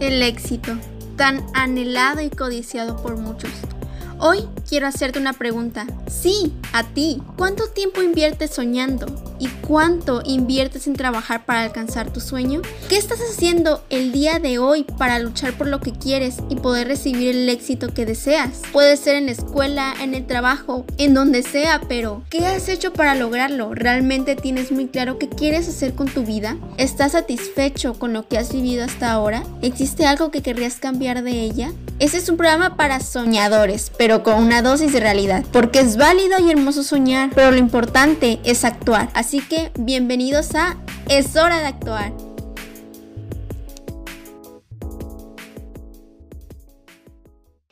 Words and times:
El 0.00 0.22
éxito, 0.22 0.76
tan 1.16 1.44
anhelado 1.54 2.20
y 2.20 2.30
codiciado 2.30 3.02
por 3.02 3.16
muchos. 3.16 3.50
Hoy 4.20 4.48
quiero 4.68 4.86
hacerte 4.86 5.18
una 5.18 5.32
pregunta. 5.32 5.86
Sí, 6.08 6.52
a 6.72 6.84
ti. 6.84 7.22
¿Cuánto 7.36 7.68
tiempo 7.68 8.02
inviertes 8.02 8.50
soñando? 8.50 9.06
¿Y 9.38 9.48
cuánto 9.48 10.22
inviertes 10.24 10.86
en 10.86 10.94
trabajar 10.94 11.44
para 11.46 11.62
alcanzar 11.62 12.12
tu 12.12 12.20
sueño? 12.20 12.62
¿Qué 12.88 12.96
estás 12.96 13.20
haciendo 13.20 13.82
el 13.88 14.12
día 14.12 14.38
de 14.40 14.58
hoy 14.58 14.84
para 14.84 15.18
luchar 15.18 15.52
por 15.56 15.68
lo 15.68 15.80
que 15.80 15.92
quieres 15.92 16.38
y 16.48 16.56
poder 16.56 16.88
recibir 16.88 17.28
el 17.28 17.48
éxito 17.48 17.94
que 17.94 18.04
deseas? 18.04 18.62
Puede 18.72 18.96
ser 18.96 19.16
en 19.16 19.26
la 19.26 19.32
escuela, 19.32 19.94
en 20.00 20.14
el 20.14 20.26
trabajo, 20.26 20.84
en 20.98 21.14
donde 21.14 21.42
sea, 21.42 21.80
pero 21.88 22.22
¿qué 22.30 22.46
has 22.46 22.68
hecho 22.68 22.92
para 22.92 23.14
lograrlo? 23.14 23.74
¿Realmente 23.74 24.34
tienes 24.34 24.72
muy 24.72 24.88
claro 24.88 25.18
qué 25.18 25.28
quieres 25.28 25.68
hacer 25.68 25.94
con 25.94 26.08
tu 26.08 26.24
vida? 26.24 26.56
¿Estás 26.76 27.12
satisfecho 27.12 27.94
con 27.94 28.12
lo 28.12 28.26
que 28.26 28.38
has 28.38 28.52
vivido 28.52 28.84
hasta 28.84 29.12
ahora? 29.12 29.44
¿Existe 29.62 30.06
algo 30.06 30.30
que 30.30 30.42
querrías 30.42 30.76
cambiar 30.76 31.22
de 31.22 31.42
ella? 31.42 31.72
Este 32.00 32.18
es 32.18 32.28
un 32.28 32.36
programa 32.36 32.76
para 32.76 33.00
soñadores, 33.00 33.90
pero 33.96 34.22
con 34.22 34.34
una 34.34 34.62
dosis 34.62 34.92
de 34.92 35.00
realidad, 35.00 35.44
porque 35.52 35.80
es 35.80 35.96
válido 35.96 36.38
y 36.38 36.50
hermoso 36.50 36.57
soñar, 36.82 37.30
pero 37.34 37.50
lo 37.50 37.58
importante 37.58 38.40
es 38.44 38.64
actuar. 38.64 39.08
Así 39.14 39.40
que 39.40 39.70
bienvenidos 39.78 40.54
a 40.54 40.76
Es 41.08 41.36
hora 41.36 41.58
de 41.60 41.66
actuar. 41.66 42.12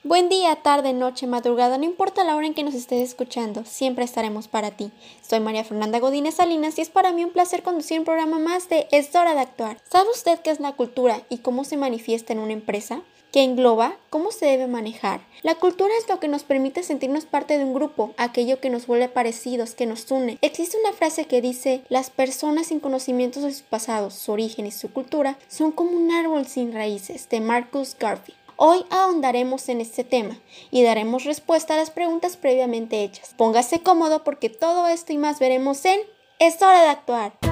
Buen 0.02 0.28
día, 0.28 0.54
tarde, 0.62 0.92
noche, 0.92 1.26
madrugada, 1.26 1.78
no 1.78 1.84
importa 1.84 2.22
la 2.22 2.36
hora 2.36 2.46
en 2.46 2.54
que 2.54 2.62
nos 2.62 2.74
estés 2.74 3.02
escuchando, 3.02 3.64
siempre 3.64 4.04
estaremos 4.04 4.46
para 4.46 4.70
ti. 4.70 4.92
Soy 5.20 5.40
María 5.40 5.64
Fernanda 5.64 5.98
Godínez 5.98 6.36
Salinas 6.36 6.78
y 6.78 6.82
es 6.82 6.90
para 6.90 7.10
mí 7.10 7.24
un 7.24 7.32
placer 7.32 7.64
conducir 7.64 7.98
un 7.98 8.04
programa 8.04 8.38
más 8.38 8.68
de 8.68 8.86
Es 8.92 9.12
hora 9.16 9.34
de 9.34 9.40
actuar. 9.40 9.78
¿Sabe 9.90 10.08
usted 10.10 10.38
qué 10.40 10.50
es 10.50 10.60
la 10.60 10.72
cultura 10.72 11.22
y 11.28 11.38
cómo 11.38 11.64
se 11.64 11.76
manifiesta 11.76 12.32
en 12.32 12.38
una 12.38 12.52
empresa? 12.52 13.02
Que 13.36 13.42
engloba 13.42 13.98
cómo 14.08 14.32
se 14.32 14.46
debe 14.46 14.66
manejar. 14.66 15.20
La 15.42 15.56
cultura 15.56 15.92
es 16.00 16.08
lo 16.08 16.18
que 16.18 16.26
nos 16.26 16.42
permite 16.42 16.82
sentirnos 16.82 17.26
parte 17.26 17.58
de 17.58 17.64
un 17.64 17.74
grupo, 17.74 18.14
aquello 18.16 18.60
que 18.60 18.70
nos 18.70 18.86
vuelve 18.86 19.10
parecidos, 19.10 19.74
que 19.74 19.84
nos 19.84 20.10
une. 20.10 20.38
Existe 20.40 20.78
una 20.78 20.94
frase 20.94 21.26
que 21.26 21.42
dice, 21.42 21.82
las 21.90 22.08
personas 22.08 22.68
sin 22.68 22.80
conocimientos 22.80 23.42
de 23.42 23.52
su 23.52 23.64
pasado, 23.64 24.10
su 24.10 24.32
origen 24.32 24.64
y 24.64 24.70
su 24.70 24.90
cultura 24.90 25.36
son 25.48 25.70
como 25.70 25.90
un 25.90 26.10
árbol 26.12 26.46
sin 26.46 26.72
raíces, 26.72 27.28
de 27.28 27.42
Marcus 27.42 27.94
Garvey. 28.00 28.34
Hoy 28.56 28.86
ahondaremos 28.88 29.68
en 29.68 29.82
este 29.82 30.02
tema 30.02 30.38
y 30.70 30.82
daremos 30.82 31.24
respuesta 31.24 31.74
a 31.74 31.76
las 31.76 31.90
preguntas 31.90 32.38
previamente 32.38 33.04
hechas. 33.04 33.34
Póngase 33.36 33.80
cómodo 33.80 34.24
porque 34.24 34.48
todo 34.48 34.88
esto 34.88 35.12
y 35.12 35.18
más 35.18 35.40
veremos 35.40 35.84
en 35.84 36.00
Es 36.38 36.62
hora 36.62 36.80
de 36.80 36.88
actuar. 36.88 37.45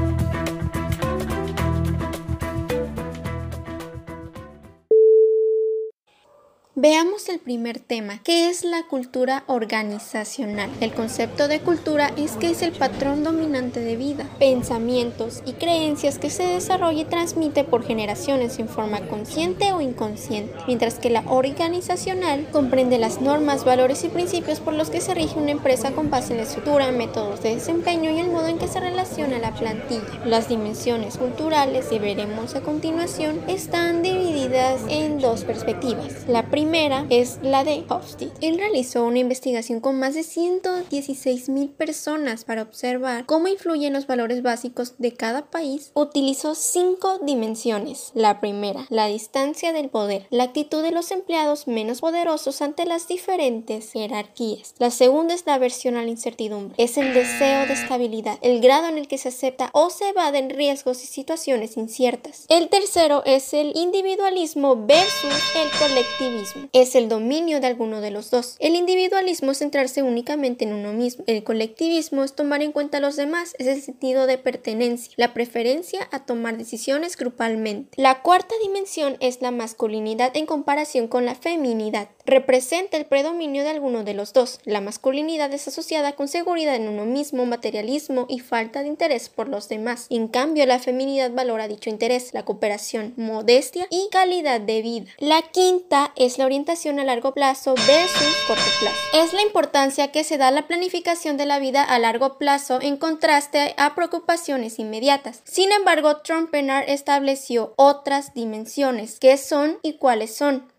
Veamos 6.77 7.29
el 7.29 7.39
primer 7.39 7.79
tema, 7.79 8.21
que 8.25 8.49
es 8.49 8.65
la 8.65 8.83
cultura 8.89 9.45
organizacional. 9.47 10.69
El 10.81 10.93
concepto 10.93 11.47
de 11.47 11.61
cultura 11.61 12.11
es 12.17 12.33
que 12.33 12.51
es 12.51 12.63
el 12.63 12.73
patrón 12.73 13.23
dominante 13.23 13.79
de 13.79 13.95
vida, 13.95 14.29
pensamientos 14.41 15.41
y 15.47 15.53
creencias 15.53 16.19
que 16.19 16.31
se 16.31 16.43
desarrolla 16.43 17.03
y 17.03 17.05
transmite 17.05 17.63
por 17.63 17.85
generaciones 17.85 18.59
en 18.59 18.69
forma 18.69 19.03
consciente 19.03 19.73
o 19.73 19.81
inconsciente, 19.81 20.53
mientras 20.67 20.99
que 20.99 21.11
la 21.11 21.23
organizacional 21.29 22.49
comprende 22.51 22.99
las 22.99 23.21
normas, 23.21 23.65
valores 23.65 24.03
y 24.03 24.09
principios 24.09 24.59
por 24.59 24.75
los 24.75 24.91
que 24.91 25.01
se 25.01 25.15
rige 25.15 25.39
una 25.39 25.53
empresa 25.53 25.93
con 25.93 26.11
base 26.11 26.33
en 26.33 26.39
la 26.39 26.43
estructura, 26.43 26.91
métodos 26.91 27.41
de 27.41 27.55
desempeño 27.55 28.11
y 28.11 28.19
el 28.19 28.33
modo 28.33 28.49
en 28.49 28.59
que 28.59 28.67
se 28.67 28.81
relaciona 28.81 29.39
la 29.39 29.55
plantilla. 29.55 30.25
Las 30.25 30.49
dimensiones 30.49 31.19
culturales 31.19 31.87
que 31.87 32.01
veremos 32.01 32.57
a 32.57 32.63
continuación 32.63 33.41
están 33.47 34.03
divididas 34.03 34.81
en 34.89 35.21
dos 35.21 35.45
perspectivas. 35.45 36.27
La 36.27 36.43
primera 36.51 36.64
es 37.11 37.39
la 37.43 37.63
de 37.63 37.85
Hofstede. 37.89 38.33
Él 38.41 38.59
realizó 38.59 39.05
una 39.05 39.19
investigación 39.19 39.81
con 39.81 39.99
más 39.99 40.15
de 40.15 40.23
116 40.23 41.49
mil 41.51 41.69
personas 41.69 42.45
para 42.45 42.63
observar 42.63 43.27
cómo 43.27 43.49
influyen 43.49 43.93
los 43.93 44.07
valores 44.07 44.43
básicos 44.43 44.95
de 44.99 45.13
cada 45.13 45.51
país. 45.51 45.91
Utilizó 45.95 46.55
cinco 46.55 47.19
dimensiones. 47.19 48.13
La 48.15 48.41
primera, 48.41 48.87
la 48.89 49.07
distancia 49.07 49.73
del 49.73 49.91
poder, 49.91 50.27
la 50.31 50.45
actitud 50.45 50.83
de 50.83 50.91
los 50.91 51.11
empleados 51.11 51.69
menos 51.69 52.01
poderosos 52.01 52.63
ante 52.63 52.87
las 52.87 53.09
diferentes 53.09 53.93
jerarquías. 53.93 54.75
La 54.79 54.91
segunda 54.91 55.35
es 55.35 55.45
la 55.47 55.55
aversión 55.55 55.97
a 55.97 56.03
la 56.03 56.11
incertidumbre, 56.11 56.75
es 56.79 56.97
el 56.97 57.13
deseo 57.13 57.67
de 57.67 57.75
estabilidad, 57.75 58.39
el 58.41 58.61
grado 58.61 58.89
en 58.89 58.97
el 58.99 59.07
que 59.07 59.19
se 59.19 59.29
acepta 59.29 59.71
o 59.73 59.91
se 59.91 60.09
evaden 60.09 60.51
riesgos 60.51 61.03
y 61.05 61.07
situaciones 61.07 61.77
inciertas. 61.77 62.47
El 62.49 62.69
tercero 62.69 63.23
es 63.27 63.53
el 63.53 63.73
individualismo 63.77 64.77
versus 64.87 65.35
el 65.57 65.71
colectivismo 65.79 66.54
es 66.73 66.95
el 66.95 67.09
dominio 67.09 67.61
de 67.61 67.67
alguno 67.67 68.01
de 68.01 68.11
los 68.11 68.31
dos. 68.31 68.57
El 68.59 68.75
individualismo 68.75 69.53
es 69.53 69.59
centrarse 69.59 70.03
únicamente 70.03 70.65
en 70.65 70.73
uno 70.73 70.93
mismo. 70.93 71.25
El 71.27 71.45
colectivismo 71.45 72.25
es 72.25 72.35
tomar 72.35 72.63
en 72.63 72.73
cuenta 72.73 72.99
a 72.99 73.01
los 73.01 73.17
demás, 73.17 73.55
es 73.59 73.67
el 73.67 73.83
sentido 73.83 74.27
de 74.27 74.39
pertenencia, 74.39 75.13
la 75.17 75.35
preferencia 75.35 76.09
a 76.11 76.25
tomar 76.25 76.57
decisiones 76.57 77.17
grupalmente. 77.17 78.01
La 78.01 78.23
cuarta 78.23 78.55
dimensión 78.63 79.17
es 79.21 79.43
la 79.43 79.51
masculinidad 79.51 80.37
en 80.37 80.47
comparación 80.47 81.09
con 81.09 81.25
la 81.25 81.35
feminidad. 81.35 82.09
Representa 82.27 82.97
el 82.97 83.05
predominio 83.05 83.65
de 83.65 83.71
alguno 83.71 84.03
de 84.03 84.15
los 84.15 84.33
dos. 84.33 84.59
La 84.65 84.81
masculinidad 84.81 85.53
es 85.53 85.69
asociada 85.69 86.13
con 86.13 86.27
seguridad 86.27 86.75
en 86.75 86.89
uno 86.89 87.05
mismo, 87.05 87.45
materialismo 87.45 88.25
y 88.31 88.41
falta 88.41 88.81
de 88.81 88.89
interés 88.89 89.29
por 89.29 89.49
los 89.49 89.69
demás. 89.69 90.07
En 90.09 90.29
cambio, 90.29 90.65
la 90.65 90.79
feminidad 90.79 91.31
valora 91.33 91.69
dicho 91.69 91.91
interés, 91.91 92.33
la 92.33 92.45
cooperación, 92.45 93.13
modestia 93.17 93.87
y 93.91 94.09
calidad 94.11 94.61
de 94.61 94.81
vida. 94.81 95.11
La 95.19 95.43
quinta 95.43 96.13
es 96.17 96.39
la 96.39 96.47
orientación 96.47 96.99
a 96.99 97.05
largo 97.05 97.35
plazo 97.35 97.75
versus 97.75 98.37
corto 98.47 98.65
plazo. 98.81 98.97
Es 99.13 99.35
la 99.35 99.43
importancia 99.43 100.11
que 100.11 100.25
se 100.25 100.39
da 100.39 100.49
a 100.49 100.51
la 100.51 100.67
planificación 100.67 101.37
de 101.37 101.45
la 101.45 101.59
vida 101.59 101.83
a 101.83 101.99
largo 101.99 102.39
plazo 102.39 102.79
en 102.81 102.97
contraste 102.97 103.75
a 103.77 103.95
preocupaciones 103.95 104.79
inmediatas. 104.79 105.43
Sin 105.45 105.73
embargo, 105.73 106.17
Trompenar 106.19 106.89
estableció 106.89 107.75
otras 107.77 108.33
dimensiones. 108.33 109.19
¿Qué 109.21 109.37
son 109.37 109.79
y 109.83 109.95
cuáles 109.95 110.35
son? 110.35 110.74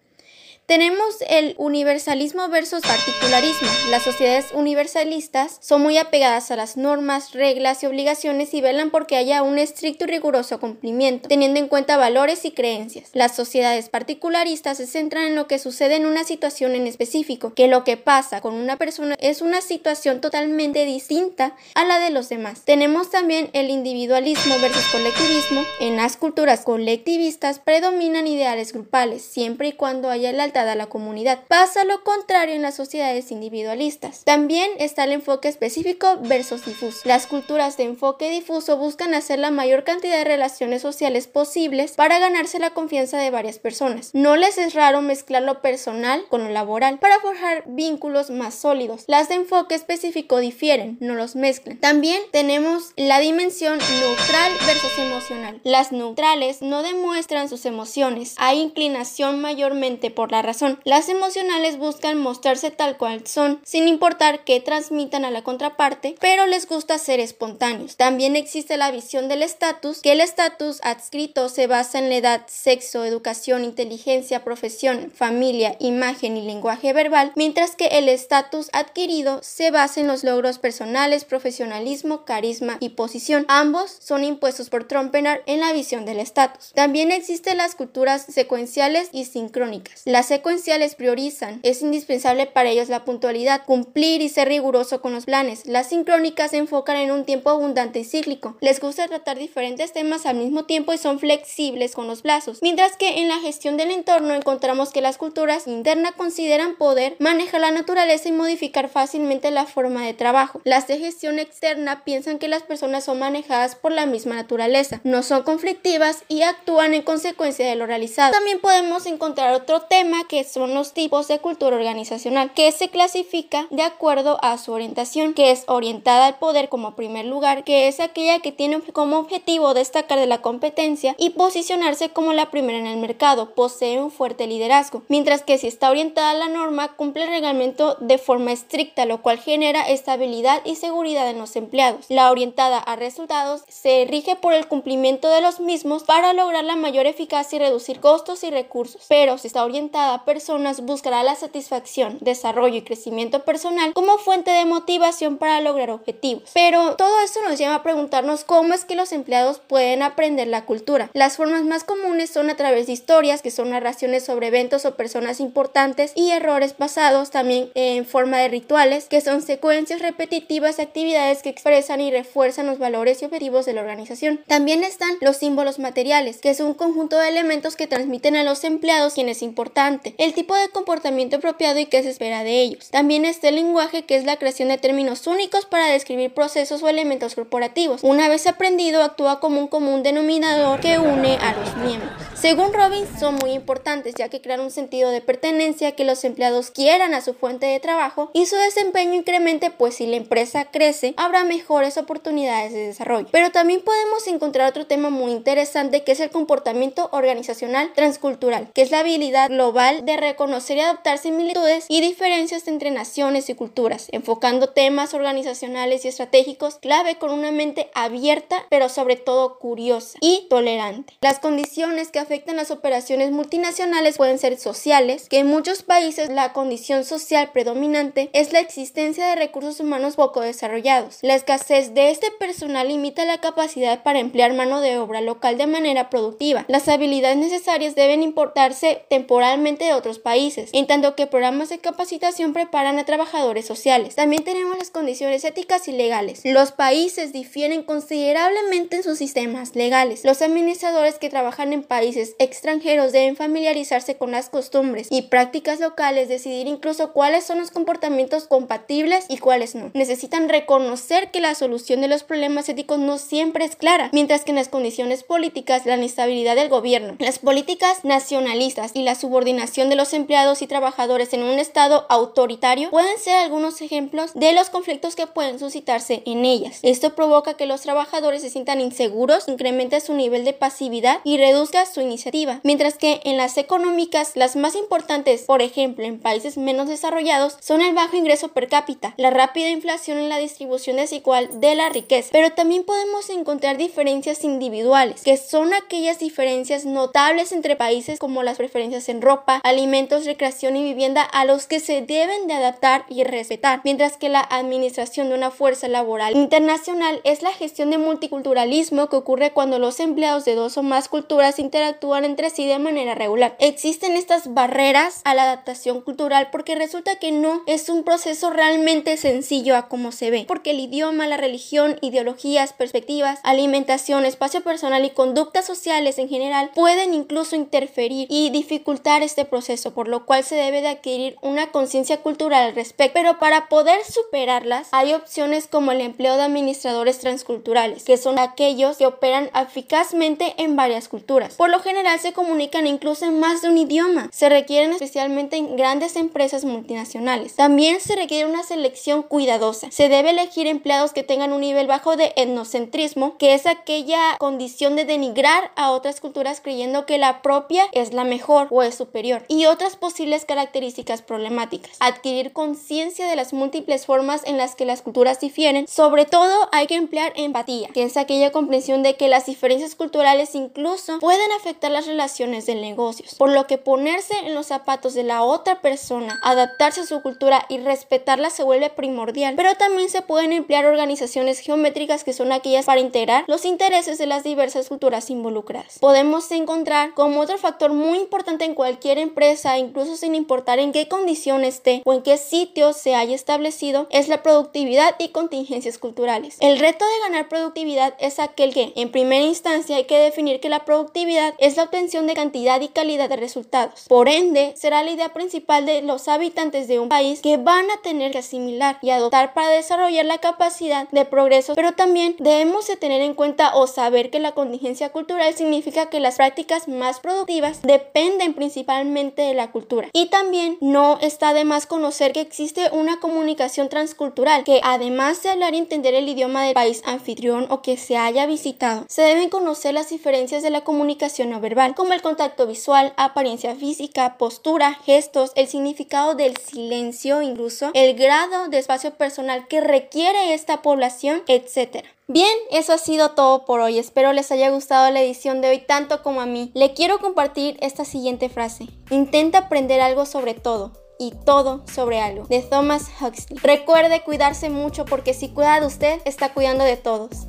Tenemos 0.68 1.18
el 1.30 1.53
universalismo 1.59 2.50
versus 2.50 2.81
particularismo. 2.81 3.68
Las 3.92 4.02
sociedades 4.02 4.48
universalistas 4.52 5.59
son 5.62 5.84
muy 5.84 6.00
apegadas 6.00 6.50
a 6.50 6.56
las 6.56 6.76
normas, 6.76 7.34
reglas 7.34 7.84
y 7.84 7.86
obligaciones 7.86 8.52
y 8.56 8.62
velan 8.62 8.90
porque 8.90 9.16
haya 9.16 9.44
un 9.44 9.59
estricto 9.59 10.06
y 10.06 10.08
riguroso 10.08 10.59
cumplimiento, 10.59 11.30
teniendo 11.30 11.59
en 11.59 11.68
cuenta 11.68 11.98
valores 11.98 12.46
y 12.46 12.52
creencias. 12.52 13.12
Las 13.14 13.36
sociedades 13.36 13.90
particularistas 13.90 14.78
se 14.78 14.88
centran 14.88 15.26
en 15.26 15.36
lo 15.36 15.46
que 15.48 15.59
sucede 15.59 15.98
en 15.98 16.08
una 16.08 16.24
situación 16.24 16.74
en 16.74 16.88
específico, 16.88 17.53
que 17.53 17.68
lo 17.68 17.84
que 17.84 17.97
pasa 17.97 18.42
con 18.42 18.56
una 18.56 18.78
persona 18.78 19.16
es 19.20 19.44
una 19.44 19.62
situación 19.62 20.20
totalmente 20.20 20.84
distinta 20.84 21.56
a 21.76 21.86
la 21.86 22.00
de 22.00 22.09
los 22.09 22.28
demás. 22.28 22.64
Tenemos 22.66 23.12
también 23.12 23.52
el 23.53 23.70
individualismo 23.70 24.56
versus 24.59 24.88
colectivismo. 24.88 25.62
En 25.80 25.97
las 25.97 26.18
culturas 26.18 26.62
colectivistas 26.62 27.59
predominan 27.59 28.26
ideales 28.26 28.74
grupales, 28.74 29.22
siempre 29.22 29.68
y 29.68 29.74
cuando 29.74 30.09
haya 30.09 30.32
la 30.32 30.54
a 30.55 30.75
la 30.75 30.88
comunidad. 30.88 31.41
Pasa 31.47 31.83
lo 31.83 32.03
contrario 32.03 32.55
en 32.55 32.61
las 32.61 32.75
sociedades 32.75 33.31
individualistas. 33.31 34.23
También 34.23 34.69
está 34.79 35.03
el 35.03 35.11
enfoque 35.11 35.47
específico 35.47 36.17
versus 36.21 36.66
difuso. 36.66 37.01
Las 37.03 37.27
culturas 37.27 37.77
de 37.77 37.83
enfoque 37.83 38.29
difuso 38.29 38.77
buscan 38.77 39.13
hacer 39.13 39.39
la 39.39 39.51
mayor 39.51 39.83
cantidad 39.83 40.17
de 40.17 40.23
relaciones 40.23 40.81
sociales 40.81 41.27
posibles 41.27 41.93
para 41.93 42.19
ganarse 42.19 42.59
la 42.59 42.69
confianza 42.71 43.17
de 43.17 43.31
varias 43.31 43.59
personas. 43.59 44.11
No 44.13 44.38
les 44.38 44.57
es 44.57 44.73
raro 44.73 45.01
mezclar 45.01 45.43
lo 45.43 45.61
personal 45.61 46.23
con 46.29 46.43
lo 46.43 46.49
laboral 46.49 46.99
para 46.99 47.19
forjar 47.19 47.63
vínculos 47.67 48.29
más 48.29 48.55
sólidos. 48.55 49.03
Las 49.07 49.29
de 49.29 49.35
enfoque 49.35 49.75
específico 49.75 50.39
difieren, 50.39 50.97
no 51.01 51.16
los 51.16 51.35
mezclan. 51.35 51.77
También 51.79 52.22
tenemos 52.31 52.93
la 52.95 53.19
dimensión 53.19 53.77
neutral 53.77 54.51
versus 54.66 54.97
emocional. 54.97 55.59
Las 55.63 55.91
neutrales 55.91 56.61
no 56.61 56.83
demuestran 56.83 57.49
sus 57.49 57.66
emociones. 57.66 58.35
Hay 58.37 58.61
inclinación 58.61 59.41
mayormente 59.41 60.11
por 60.11 60.31
la 60.31 60.41
razón. 60.46 60.80
Las 60.84 61.09
emocionales 61.09 61.78
buscan 61.78 62.18
mostrarse 62.18 62.72
tal 62.72 62.97
cual 62.97 63.26
son, 63.28 63.59
sin 63.64 63.88
importar 63.88 64.44
qué 64.44 64.59
transmitan 64.59 65.26
a 65.26 65.32
la 65.32 65.44
contraparte, 65.44 66.16
pero 66.20 66.46
les 66.46 66.68
gusta 66.68 66.97
ser 66.97 67.20
espontáneos. 67.20 67.97
También 67.97 68.36
existe 68.36 68.78
la 68.78 68.92
visión 68.92 69.28
del 69.28 69.44
estatus, 69.44 70.02
que 70.02 70.12
el 70.12 70.22
estatus 70.22 70.80
adscrito 70.84 71.50
se 71.50 71.68
basa 71.68 72.00
en 72.00 72.09
la 72.09 72.16
edad, 72.16 72.46
sexo, 72.47 73.06
educación, 73.06 73.64
inteligencia, 73.64 74.44
profesión, 74.44 75.12
familia, 75.14 75.76
imagen 75.80 76.38
y 76.38 76.42
lenguaje 76.42 76.94
verbal, 76.94 77.32
mientras 77.36 77.76
que 77.76 77.88
el 77.88 78.09
estatus 78.09 78.70
adquirido 78.74 79.40
se 79.44 79.72
basa 79.72 80.02
en 80.02 80.08
los 80.08 80.24
logros 80.24 80.59
personales, 80.59 81.26
profesionalismo, 81.26 82.26
carisma 82.26 82.78
y 82.80 82.90
posición. 82.90 83.46
Ambos 83.47 83.97
son 84.00 84.24
impuestos 84.24 84.70
por 84.70 84.86
Trompenar 84.86 85.42
en 85.46 85.59
la 85.59 85.74
visión 85.74 86.06
del 86.06 86.20
estatus. 86.20 86.72
También 86.74 87.12
existen 87.12 87.58
las 87.58 87.76
culturas 87.76 88.26
secuenciales 88.30 89.09
y 89.12 89.26
sincrónicas. 89.26 90.03
Las 90.06 90.32
secuenciales 90.35 90.96
priorizan. 90.96 91.61
Es 91.64 91.82
indispensable 91.82 92.46
para 92.46 92.70
ellos 92.70 92.90
la 92.90 93.05
puntualidad, 93.05 93.64
cumplir 93.66 94.22
y 94.22 94.28
ser 94.28 94.49
riguroso 94.49 94.99
con 94.99 95.14
los 95.14 95.23
planes. 95.23 95.66
Las 95.66 95.87
sincrónicas 95.87 96.52
se 96.52 96.58
enfocan 96.58 96.97
en 96.97 97.11
un 97.11 97.23
tiempo 97.23 97.49
abundante 97.49 97.99
y 97.99 98.03
cíclico. 98.03 98.58
Les 98.59 98.82
gusta 98.82 99.08
tratar 99.08 99.37
diferentes 99.37 99.93
temas 99.93 100.26
al 100.26 100.35
mismo 100.35 100.66
tiempo 100.66 100.91
y 100.91 100.97
son 100.97 101.20
flexibles 101.20 101.93
con 101.93 102.08
los 102.08 102.22
plazos. 102.22 102.61
Mientras 102.61 102.97
que 102.97 103.22
en 103.22 103.29
la 103.29 103.40
gestión 103.40 103.78
del 103.78 103.91
entorno 103.91 104.34
encontramos 104.34 104.90
que 104.90 104.99
las 104.99 105.17
culturas 105.17 105.67
internas 105.67 106.11
consideran 106.17 106.76
poder 106.76 107.16
manejar 107.20 107.61
la 107.61 107.72
naturaleza 107.72 108.28
y 108.28 108.34
modificar 108.34 108.90
fácilmente 108.90 109.52
la 109.52 109.66
forma 109.66 110.05
de 110.05 110.14
trabajo. 110.14 110.59
Las 110.66 110.85
de 110.87 110.99
gestión 110.99 111.40
externa 111.40 112.03
piensan 112.03 112.40
que 112.40 112.49
las 112.49 112.64
personas 112.64 113.05
son 113.05 113.20
manejadas 113.20 113.76
por 113.76 113.93
la 113.93 114.05
misma 114.05 114.35
naturaleza, 114.35 114.99
no 115.05 115.23
son 115.23 115.43
conflictivas 115.43 116.23
y 116.28 116.41
actúan 116.41 116.93
en 116.93 117.03
consecuencia 117.03 117.66
de 117.66 117.78
lo 117.78 117.85
realizado. 117.85 118.34
También 118.34 118.59
podemos 118.59 119.05
encontrar 119.05 119.53
otro 119.53 119.84
tema 119.84 120.24
que 120.27 120.43
son 120.43 120.73
los 120.73 120.93
tipos 120.93 121.27
de 121.27 121.39
cultura 121.39 121.75
organizacional, 121.75 122.51
que 122.53 122.72
se 122.72 122.89
clasifica 122.89 123.67
de 123.69 123.83
acuerdo 123.83 124.37
a 124.41 124.57
su 124.57 124.72
orientación, 124.72 125.33
que 125.33 125.51
es 125.51 125.63
orientada 125.67 126.27
al 126.27 126.37
poder 126.37 126.69
como 126.69 126.95
primer 126.95 127.25
lugar, 127.25 127.63
que 127.63 127.87
es 127.87 127.99
aquella 127.99 128.39
que 128.39 128.51
tiene 128.51 128.81
como 128.93 129.17
objetivo 129.17 129.73
destacar 129.73 130.19
de 130.19 130.27
la 130.27 130.41
competencia 130.41 131.16
y 131.17 131.31
posicionarse 131.31 132.09
como 132.09 132.33
la 132.33 132.51
primera 132.51 132.79
en 132.79 132.87
el 132.87 132.97
mercado, 132.97 133.53
posee 133.55 134.01
un 134.01 134.11
fuerte 134.11 134.47
liderazgo, 134.47 135.03
mientras 135.07 135.43
que 135.43 135.57
si 135.57 135.67
está 135.67 135.89
orientada 135.89 136.31
a 136.31 136.35
la 136.35 136.49
norma, 136.49 136.95
cumple 136.95 137.23
el 137.23 137.29
reglamento 137.29 137.95
de 137.99 138.17
forma 138.17 138.51
estricta, 138.51 139.05
lo 139.05 139.22
cual 139.22 139.39
genera 139.39 139.81
estabilidad 139.81 140.61
y 140.66 140.75
seguridad 140.75 141.29
en 141.29 141.37
los 141.37 141.55
empleados. 141.55 142.05
La 142.09 142.31
orientada 142.31 142.79
a 142.79 142.95
resultados 142.95 143.63
se 143.67 144.05
rige 144.09 144.35
por 144.35 144.53
el 144.53 144.67
cumplimiento 144.67 145.29
de 145.29 145.41
los 145.41 145.59
mismos 145.59 146.03
para 146.03 146.33
lograr 146.33 146.63
la 146.63 146.75
mayor 146.75 147.05
eficacia 147.05 147.55
y 147.55 147.59
reducir 147.59 147.99
costos 147.99 148.43
y 148.43 148.51
recursos, 148.51 149.05
pero 149.07 149.37
si 149.37 149.47
está 149.47 149.63
orientada 149.63 150.15
personas, 150.23 150.82
buscará 150.82 151.23
la 151.23 151.35
satisfacción, 151.35 152.17
desarrollo 152.22 152.78
y 152.78 152.84
crecimiento 152.84 153.44
personal 153.44 153.94
como 153.94 154.17
fuente 154.17 154.52
de 154.52 154.66
motivación 154.66 155.38
para 155.38 155.59
lograr 155.62 155.90
objetivos. 155.90 156.50
Pero 156.53 156.96
todo 156.96 157.20
esto 157.23 157.41
nos 157.47 157.58
lleva 157.58 157.76
a 157.76 157.84
preguntarnos 157.84 158.44
cómo 158.44 158.73
es 158.73 158.85
que 158.85 158.96
los 158.96 159.12
empleados 159.12 159.59
pueden 159.59 160.03
aprender 160.03 160.47
la 160.47 160.66
cultura. 160.66 161.09
Las 161.14 161.38
formas 161.38 161.64
más 161.64 161.84
comunes 161.84 162.29
son 162.29 162.50
a 162.50 162.56
través 162.56 162.88
de 162.88 162.94
historias, 162.94 163.41
que 163.41 163.52
son 163.52 163.72
narraciones 163.72 164.23
sobre 164.23 164.47
eventos 164.47 164.85
o 164.85 164.96
personas 164.96 165.40
importantes 165.40 166.12
y 166.16 166.32
errores 166.32 166.73
pasados, 166.73 167.32
también 167.32 167.72
en 167.76 168.06
forma 168.06 168.38
de 168.38 168.50
rituales, 168.50 169.08
que 169.08 169.22
son 169.22 169.41
secuencias 169.41 170.02
repetitivas 170.02 170.78
de 170.78 170.84
actividades 170.84 171.41
que 171.41 171.50
expresan 171.50 172.02
y 172.02 172.11
refuerzan 172.11 172.68
los 172.68 172.79
valores 172.79 173.22
y 173.22 173.26
objetivos 173.26 173.66
de 173.66 173.73
la 173.73 173.82
organización. 173.82 174.44
También 174.47 174.84
están 174.84 175.16
los 175.22 175.38
símbolos 175.38 175.79
materiales, 175.79 176.38
que 176.38 176.50
es 176.50 176.59
un 176.59 176.73
conjunto 176.73 177.18
de 177.18 177.29
elementos 177.29 177.76
que 177.76 177.88
transmiten 177.88 178.35
a 178.35 178.44
los 178.44 178.64
empleados 178.64 179.14
quién 179.14 179.29
es 179.29 179.41
importante, 179.41 179.95
el 180.18 180.34
tipo 180.34 180.56
de 180.56 180.70
comportamiento 180.70 181.38
apropiado 181.38 181.80
y 181.80 181.86
qué 181.86 182.03
se 182.03 182.09
espera 182.09 182.44
de 182.44 182.62
ellos. 182.62 182.90
También 182.90 183.26
está 183.26 183.50
el 183.50 183.56
lenguaje, 183.56 184.03
que 184.03 184.16
es 184.16 184.26
la 184.26 184.38
creación 184.38 184.70
de 184.70 184.78
términos 184.78 185.28
únicos 185.28 185.66
para 185.66 185.88
describir 185.88 186.34
procesos 186.34 186.84
o 186.84 186.90
elementos 186.90 187.36
corporativos. 187.36 188.03
Una 188.03 188.30
vez 188.30 188.47
aprendido, 188.47 189.03
actúa 189.03 189.40
como 189.40 189.59
un 189.59 189.68
común 189.68 190.03
denominador 190.03 190.80
que 190.80 191.00
une 191.00 191.38
a 191.38 191.53
los 191.53 191.76
miembros. 191.78 192.12
Según 192.36 192.74
Robbins, 192.74 193.20
son 193.20 193.36
muy 193.36 193.52
importantes 193.52 194.14
ya 194.16 194.30
que 194.30 194.42
crean 194.42 194.59
un 194.59 194.72
sentido 194.72 195.09
de 195.09 195.22
pertenencia 195.22 195.94
que 195.94 196.03
los 196.03 196.24
empleados 196.24 196.70
quieran 196.72 197.14
a 197.14 197.22
su 197.22 197.34
fuente 197.34 197.66
de 197.66 197.80
trabajo 197.80 198.30
y 198.34 198.46
su 198.46 198.56
desempeño 198.56 199.14
incremente, 199.14 199.72
pues 199.72 199.96
si 199.96 200.06
la 200.06 200.18
empresa 200.18 200.66
crece, 200.66 201.14
habrá 201.18 201.44
mejores 201.44 201.97
oportunidades 201.97 202.74
de 202.74 202.88
desarrollo. 202.88 203.28
Pero 203.32 203.52
también 203.52 203.82
podemos 203.82 204.28
encontrar 204.28 204.70
otro 204.70 204.86
tema 204.86 205.09
muy 205.09 205.32
interesante 205.32 206.03
que 206.03 206.12
es 206.12 206.20
el 206.20 206.30
comportamiento 206.30 207.09
organizacional 207.12 207.92
transcultural, 207.96 208.70
que 208.74 208.82
es 208.82 208.92
la 208.92 209.00
habilidad 209.00 209.50
global 209.50 209.84
de 209.93 210.17
reconocer 210.17 210.78
y 210.78 210.82
adaptar 210.82 211.17
similitudes 211.17 211.85
y 211.90 212.02
diferencias 212.02 212.67
entre 212.67 212.91
naciones 212.91 213.49
y 213.49 213.55
culturas, 213.55 214.08
enfocando 214.11 214.70
temas 214.70 215.14
organizacionales 215.14 216.05
y 216.05 216.08
estratégicos 216.08 216.78
clave 216.78 217.17
con 217.17 217.32
una 217.32 217.52
mente 217.52 217.90
abierta, 217.93 218.66
pero 218.70 218.90
sobre 218.90 219.16
todo 219.16 219.59
curiosa 219.59 220.17
y 220.22 220.47
tolerante. 220.49 221.14
Las 221.22 221.40
condiciones 221.40 222.09
que 222.09 222.20
afectan 222.20 222.55
las 222.55 222.72
operaciones 222.72 223.32
multinacionales 223.32 224.17
pueden 224.17 224.40
ser 224.40 224.58
sociales, 224.58 225.28
que 225.29 225.40
en 225.40 225.47
muchos 225.47 225.84
países 225.84 226.29
la 226.29 226.53
condición 226.53 227.03
social 227.05 227.52
predominante 227.52 228.29
es 228.34 228.53
la 228.53 228.59
existencia 228.59 229.28
de 229.28 229.35
recursos 229.35 229.79
humanos 229.79 230.16
poco 230.16 230.41
desarrollados. 230.41 231.20
La 231.22 231.35
escasez 231.35 231.93
de 231.93 232.09
este 232.09 232.32
personal 232.32 232.87
limita 232.87 233.26
la 233.26 233.40
capacidad 233.40 234.03
para 234.03 234.20
emplear 234.20 234.53
mano 234.53 234.82
de 234.82 234.97
obra 234.97 235.22
local 235.22 235.58
de 235.58 235.67
manera 235.67 236.09
productiva. 236.09 236.66
Las 236.67 236.87
habilidades 236.87 237.37
necesarias 237.37 237.96
deben 237.96 238.23
importarse 238.23 239.03
temporalmente 239.09 239.74
de 239.83 239.93
otros 239.93 240.19
países, 240.19 240.69
en 240.72 240.87
tanto 240.87 241.16
que 241.16 241.27
programas 241.27 241.69
de 241.69 241.79
capacitación 241.79 242.53
preparan 242.53 242.99
a 242.99 243.05
trabajadores 243.05 243.66
sociales. 243.66 244.16
También 244.16 244.43
tenemos 244.43 244.77
las 244.77 244.91
condiciones 244.91 245.43
éticas 245.43 245.87
y 245.87 245.91
legales. 245.91 246.41
Los 246.45 246.72
países 246.72 247.33
difieren 247.33 247.83
considerablemente 247.83 248.97
en 248.97 249.03
sus 249.03 249.17
sistemas 249.17 249.75
legales. 249.75 250.23
Los 250.23 250.41
administradores 250.41 251.19
que 251.19 251.29
trabajan 251.29 251.73
en 251.73 251.83
países 251.83 252.35
extranjeros 252.39 253.11
deben 253.11 253.35
familiarizarse 253.35 254.17
con 254.17 254.31
las 254.31 254.49
costumbres 254.49 255.07
y 255.09 255.23
prácticas 255.23 255.79
locales, 255.79 256.29
decidir 256.29 256.67
incluso 256.67 257.12
cuáles 257.12 257.43
son 257.43 257.60
los 257.60 257.72
comportamientos 257.72 258.45
compatibles 258.45 259.25
y 259.29 259.38
cuáles 259.38 259.75
no. 259.75 259.91
Necesitan 259.93 260.50
reconocer 260.50 261.31
que 261.31 261.41
la 261.41 261.55
solución 261.55 262.01
de 262.01 262.07
los 262.07 262.24
problemas 262.24 262.69
éticos 262.69 263.00
no 263.00 263.17
siempre 263.17 263.65
es 263.65 263.75
clara, 263.75 264.10
mientras 264.13 264.43
que 264.43 264.51
en 264.51 264.57
las 264.57 264.69
condiciones 264.69 265.24
políticas 265.24 265.86
la 265.86 265.98
inestabilidad 265.98 266.55
del 266.55 266.69
gobierno, 266.69 267.15
las 267.19 267.39
políticas 267.39 268.03
nacionalistas 268.03 268.91
y 268.93 269.03
la 269.03 269.15
subordinación 269.15 269.64
de 269.65 269.96
los 269.96 270.13
empleados 270.13 270.62
y 270.62 270.67
trabajadores 270.67 271.34
en 271.34 271.41
un 271.44 271.58
estado 271.60 272.06
autoritario 272.08 272.91
pueden 272.91 273.17
ser 273.17 273.36
algunos 273.36 273.82
ejemplos 273.82 274.32
de 274.36 274.53
los 274.53 274.70
conflictos 274.70 275.15
que 275.15 275.25
pueden 275.25 275.60
suscitarse 275.60 276.22
en 276.25 276.46
ellas. 276.46 276.79
Esto 276.84 277.15
provoca 277.15 277.56
que 277.56 277.65
los 277.65 277.82
trabajadores 277.82 278.44
se 278.44 278.51
sientan 278.51 278.79
inseguros, 278.79 279.48
incremente 279.48 280.00
su 280.01 280.13
nivel 280.13 280.46
de 280.46 280.53
pasividad 280.53 281.20
y 281.24 281.38
reduzca 281.38 281.86
su 281.88 282.00
iniciativa, 282.00 282.62
mientras 282.63 282.94
que 282.94 283.22
en 283.24 283.38
las 283.38 283.58
económicas 283.58 284.34
las 284.36 284.56
más 284.56 284.75
importantes, 284.75 285.41
por 285.41 285.62
ejemplo 285.62 286.06
en 286.06 286.20
países 286.20 286.58
menos 286.58 286.88
desarrollados, 286.88 287.58
son 287.60 287.82
el 287.82 287.96
bajo 287.96 288.15
ingreso 288.15 288.50
per 288.50 288.70
cápita, 288.70 289.15
la 289.18 289.32
rápida 289.32 289.70
inflación 289.70 290.20
en 290.20 290.29
la 290.29 290.38
distribución 290.38 290.98
desigual 290.98 291.60
de 291.60 291.74
la 291.74 291.89
riqueza, 291.89 292.29
pero 292.32 292.51
también 292.51 292.84
podemos 292.84 293.29
encontrar 293.32 293.77
diferencias 293.77 294.44
individuales, 294.44 295.24
que 295.24 295.38
son 295.38 295.74
aquellas 295.74 296.20
diferencias 296.20 296.86
notables 296.86 297.51
entre 297.51 297.75
países 297.75 298.20
como 298.20 298.44
las 298.44 298.58
preferencias 298.58 299.10
en 299.10 299.22
ropa, 299.22 299.54
alimentos, 299.63 300.25
recreación 300.25 300.75
y 300.75 300.84
vivienda 300.84 301.22
a 301.24 301.46
los 301.46 301.67
que 301.67 301.79
se 301.79 302.01
deben 302.01 302.48
de 302.48 302.53
adaptar 302.53 303.05
y 303.10 303.24
respetar, 303.24 303.81
mientras 303.84 304.17
que 304.17 304.29
la 304.29 304.41
administración 304.41 305.29
de 305.29 305.36
una 305.36 305.51
fuerza 305.51 305.88
laboral 305.88 306.36
internacional 306.36 307.22
es 307.24 307.41
la 307.41 307.51
gestión 307.51 307.89
de 307.89 307.98
multiculturalismo 307.98 309.10
que 309.10 309.15
ocurre 309.15 309.51
cuando 309.51 309.79
los 309.79 310.00
empleados 310.00 310.46
de 310.46 310.55
dos 310.55 310.77
o 310.77 310.84
más 310.84 311.10
culturas 311.10 311.60
interactúan 311.60 312.25
entre 312.25 312.50
sí 312.50 312.65
de 312.65 312.79
manera 312.79 313.15
regular. 313.15 313.55
Existen 313.60 314.13
estas 314.13 314.53
barreras 314.53 315.22
a 315.24 315.34
la 315.34 315.44
adaptación 315.44 316.01
cultural 316.01 316.50
porque 316.51 316.75
resulta 316.75 317.18
que 317.18 317.32
no 317.32 317.62
es 317.68 317.89
un 317.89 318.03
proceso 318.03 318.50
realmente 318.50 319.18
sencillo 319.18 319.75
a 319.75 319.88
como 319.88 320.12
se 320.12 320.32
ve, 320.32 320.46
porque 320.48 320.72
el 320.72 320.80
idioma, 320.80 321.27
la 321.27 321.38
religión, 321.38 321.98
ideologías, 322.01 322.74
perspectivas, 322.74 323.39
alimentación, 323.44 324.25
espacio 324.25 324.62
personal 324.62 325.06
y 325.06 325.12
conductas 325.12 325.65
sociales 325.65 326.18
en 326.18 326.30
general 326.30 326.72
pueden 326.74 327.13
incluso 327.13 327.56
interferir 327.56 328.27
y 328.30 328.50
dificultar 328.50 329.24
este 329.24 329.45
proceso, 329.48 329.94
por 329.94 330.08
lo 330.08 330.25
cual 330.25 330.44
se 330.44 330.56
debe 330.56 330.82
de 330.82 330.90
adquirir 330.90 331.38
una 331.42 331.72
conciencia 331.72 332.22
cultural 332.22 332.64
al 332.68 332.75
respecto. 332.75 333.14
Pero 333.14 333.40
para 333.40 333.70
poder 333.70 334.04
superarlas 334.04 334.88
hay 334.92 335.14
opciones 335.14 335.68
como 335.68 335.92
el 335.92 336.02
empleo 336.02 336.36
de 336.36 336.44
administradores 336.44 337.20
transculturales, 337.20 338.04
que 338.04 338.18
son 338.18 338.40
aquellos 338.40 338.98
que 338.98 339.06
operan 339.06 339.50
eficazmente 339.56 340.54
en 340.58 340.75
varias 340.75 341.08
culturas. 341.08 341.56
Por 341.56 341.70
lo 341.70 341.80
general 341.80 342.20
se 342.20 342.34
comunican 342.34 342.88
incluso 342.88 343.25
en 343.25 343.40
más 343.40 343.62
de 343.62 343.70
un 343.70 343.78
idioma. 343.78 344.30
Se 344.32 344.50
requieren 344.50 344.92
especialmente 344.92 345.58
en 345.58 345.75
grandes 345.75 346.16
empresas 346.16 346.66
multinacionales. 346.66 347.56
También 347.56 348.00
se 348.02 348.16
requiere 348.16 348.50
una 348.50 348.64
selección 348.64 349.24
cuidadosa. 349.24 349.90
Se 349.92 350.10
debe 350.10 350.32
elegir 350.32 350.68
empleados 350.68 351.14
que 351.14 351.24
tengan 351.24 351.54
un 351.54 351.62
nivel 351.62 351.88
bajo 351.88 352.16
de 352.16 352.34
etnocentrismo, 352.36 353.38
que 353.38 353.54
es 353.54 353.66
aquella 353.66 354.36
condición 354.38 354.96
de 354.96 355.06
denigrar 355.06 355.72
a 355.75 355.92
otras 355.92 356.20
culturas 356.20 356.62
creyendo 356.62 357.06
que 357.06 357.18
la 357.18 357.42
propia 357.42 357.86
es 357.92 358.14
la 358.14 358.24
mejor 358.24 358.68
o 358.72 358.84
es 358.84 358.96
superior, 358.96 359.35
y 359.48 359.65
otras 359.65 359.96
posibles 359.96 360.46
características 360.46 361.22
problemáticas. 361.22 361.98
Adquirir 362.00 362.54
conciencia 362.54 363.27
de 363.27 363.36
las 363.36 363.54
múltiples 363.54 364.06
formas 364.06 364.44
en 364.46 364.58
las 364.58 364.75
que 364.75 364.86
las 364.86 365.01
culturas 365.01 365.39
difieren. 365.39 365.88
Sobre 365.88 366.25
todo 366.25 366.70
hay 366.72 366.88
que 366.88 366.96
emplear 366.96 367.34
empatía, 367.36 367.89
que 367.94 368.04
es 368.04 368.18
aquella 368.18 368.51
comprensión 368.51 369.04
de 369.04 369.15
que 369.15 369.27
las 369.27 369.46
diferencias 369.46 369.96
culturales 369.96 370.56
incluso 370.56 371.20
pueden 371.20 371.51
afectar 371.54 371.92
las 371.92 372.08
relaciones 372.08 372.65
de 372.65 372.75
negocios, 372.75 373.36
por 373.36 373.50
lo 373.50 373.68
que 373.68 373.77
ponerse 373.77 374.34
en 374.46 374.56
los 374.56 374.68
zapatos 374.68 375.13
de 375.13 375.24
la 375.24 375.44
otra 375.44 375.82
persona, 375.82 376.39
adaptarse 376.44 377.01
a 377.01 377.06
su 377.06 377.22
cultura 377.22 377.65
y 377.70 377.77
respetarla 377.80 378.50
se 378.50 378.63
vuelve 378.63 378.89
primordial, 378.89 379.56
pero 379.56 379.75
también 379.75 380.10
se 380.10 380.22
pueden 380.22 380.54
emplear 380.54 380.86
organizaciones 380.86 381.60
geométricas 381.60 382.24
que 382.24 382.34
son 382.34 382.51
aquellas 382.51 382.86
para 382.86 383.01
integrar 383.01 383.44
los 383.48 383.65
intereses 383.65 384.18
de 384.18 384.25
las 384.25 384.44
diversas 384.44 384.89
culturas 384.89 385.30
involucradas. 385.30 386.00
Podemos 386.00 386.51
encontrar 386.51 387.13
como 387.13 387.42
otro 387.42 387.58
factor 387.58 387.94
muy 387.94 388.20
importante 388.20 388.65
en 388.65 388.75
cualquier 388.75 389.18
empresa, 389.25 389.77
incluso 389.77 390.15
sin 390.15 390.36
importar 390.36 390.79
en 390.79 390.91
qué 390.91 391.08
condición 391.08 391.63
esté 391.63 392.01
o 392.05 392.13
en 392.13 392.22
qué 392.22 392.38
sitio 392.38 392.94
se 392.94 393.15
haya 393.15 393.36
establecido, 393.36 394.08
es 394.10 394.27
la 394.27 394.41
productividad 394.44 395.15
y 395.20 395.29
contingencias 395.29 395.98
culturales. 395.98 396.58
El 396.60 396.79
reto 396.79 397.05
de 397.05 397.20
ganar 397.24 397.50
productividad 397.50 398.13
es 398.20 398.39
aquel 398.39 398.74
que, 398.74 398.94
en 398.96 399.12
primera 399.12 399.46
instancia, 399.46 399.98
hay 399.98 400.05
que 400.05 400.17
definir 400.17 400.60
que 400.60 400.70
la 400.70 400.86
productividad 400.86 401.53
es 401.58 401.77
la 401.77 401.84
obtención 401.84 402.27
de 402.27 402.34
cantidad 402.34 402.79
y 402.82 402.88
calidad 402.88 403.29
de 403.29 403.36
resultados. 403.36 404.05
Por 404.08 404.29
ende, 404.29 404.74
será 404.75 405.03
la 405.03 405.12
idea 405.12 405.34
principal 405.34 405.86
de 405.86 406.01
los 406.01 406.27
habitantes 406.27 406.88
de 406.88 407.00
un 407.00 407.10
país 407.10 407.41
que 407.41 407.58
van 407.58 407.89
a 407.91 408.01
tener 408.01 408.32
que 408.32 408.39
asimilar 408.39 408.98
y 409.01 409.10
adoptar 409.10 409.53
para 409.53 409.70
desarrollar 409.70 410.25
la 410.25 410.38
capacidad 410.38 411.10
de 411.10 411.25
progreso, 411.25 411.75
pero 411.75 411.94
también 411.94 412.36
debemos 412.39 412.88
de 412.88 412.96
tener 412.96 413.22
en 413.22 413.34
cuenta 413.34 413.75
o 413.75 413.88
saber 413.88 414.29
que 414.29 414.39
la 414.39 414.53
contingencia 414.53 415.10
cultural 415.10 415.53
significa 415.53 416.10
que 416.10 416.20
las 416.20 416.36
prácticas 416.36 416.88
más 416.88 417.20
productivas 417.20 417.82
dependen 417.82 418.53
principalmente 418.53 419.14
de 419.15 419.53
la 419.53 419.72
cultura. 419.72 420.10
Y 420.12 420.25
también 420.25 420.77
no 420.81 421.17
está 421.22 421.53
de 421.53 421.63
más 421.63 421.86
conocer 421.86 422.34
que 422.34 422.41
existe 422.41 422.89
una 422.91 423.22
comunicación 423.22 423.88
transcultural 423.88 424.65
que 424.65 424.81
además 424.84 425.41
de 425.41 425.51
hablar 425.51 425.74
y 425.74 425.77
entender 425.77 426.13
el 426.13 426.27
idioma 426.27 426.65
del 426.65 426.74
país 426.74 427.01
anfitrión 427.05 427.67
o 427.69 427.81
que 427.81 427.95
se 427.95 428.17
haya 428.17 428.45
visitado, 428.45 429.05
se 429.07 429.22
deben 429.22 429.50
conocer 429.50 429.93
las 429.93 430.10
diferencias 430.10 430.63
de 430.63 430.69
la 430.69 430.84
comunicación 430.84 431.50
no 431.50 431.62
verbal, 431.62 431.95
como 431.95 432.12
el 432.12 432.22
contacto 432.22 432.67
visual, 432.67 433.13
apariencia 433.15 433.74
física, 433.75 434.38
postura, 434.38 435.00
gestos, 435.05 435.53
el 435.55 435.67
significado 435.67 436.36
del 436.36 436.57
silencio, 436.57 437.41
incluso 437.41 437.91
el 437.93 438.15
grado 438.15 438.67
de 438.67 438.79
espacio 438.79 439.13
personal 439.13 439.67
que 439.69 439.79
requiere 439.79 440.53
esta 440.53 440.81
población, 440.81 441.41
etc. 441.48 442.05
Bien, 442.27 442.57
eso 442.72 442.91
ha 442.91 442.98
sido 442.98 443.31
todo 443.31 443.65
por 443.65 443.81
hoy. 443.81 444.00
Espero 444.00 444.34
les 444.34 444.51
haya 444.51 444.72
gustado 444.72 445.12
la 445.12 445.22
edición 445.22 445.62
de 445.62 445.69
hoy 445.69 445.79
tanto 445.79 446.24
como 446.24 446.41
a 446.41 446.48
mí. 446.48 446.72
Le 446.74 446.93
quiero 446.95 447.19
compartir 447.19 447.77
esta 447.81 448.03
siguiente 448.03 448.50
frase. 448.50 448.88
Intenta 449.10 449.60
aprender 449.60 450.02
algo 450.02 450.26
sobre 450.26 450.54
todo 450.54 450.94
y 451.20 451.32
todo 451.46 451.84
sobre 451.88 452.20
algo. 452.20 452.46
De 452.48 452.62
Thomas 452.62 453.10
Huxley. 453.22 453.60
Recuerde 453.60 454.24
cuidarse 454.24 454.70
mucho 454.70 455.06
porque 455.06 455.34
si 455.34 455.50
cuida 455.50 455.80
de 455.80 455.88
usted, 455.88 456.22
está 456.26 456.54
cuidando 456.54 456.84
de 456.84 456.98
todos. 456.98 457.48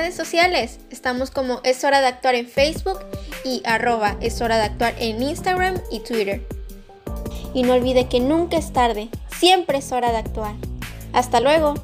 redes 0.00 0.16
sociales. 0.16 0.78
Estamos 0.88 1.30
como 1.30 1.60
Es 1.62 1.84
Hora 1.84 2.00
de 2.00 2.06
Actuar 2.06 2.34
en 2.34 2.48
Facebook 2.48 3.00
y 3.44 3.62
arroba 3.66 4.16
Es 4.20 4.40
Hora 4.40 4.56
de 4.56 4.64
Actuar 4.64 4.94
en 4.98 5.22
Instagram 5.22 5.78
y 5.90 6.00
Twitter. 6.00 6.46
Y 7.52 7.64
no 7.64 7.74
olvide 7.74 8.08
que 8.08 8.20
nunca 8.20 8.56
es 8.56 8.72
tarde, 8.72 9.10
siempre 9.38 9.78
es 9.78 9.92
hora 9.92 10.10
de 10.10 10.18
actuar. 10.18 10.54
Hasta 11.12 11.40
luego. 11.40 11.74